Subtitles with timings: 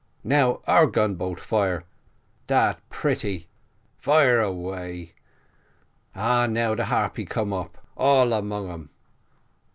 [0.23, 1.83] Now our gun boat fire
[2.47, 3.47] dat pretty
[3.99, 5.13] fire away.
[6.15, 7.77] Ah, now de Harpy cum up.
[7.95, 8.89] All 'mung 'em.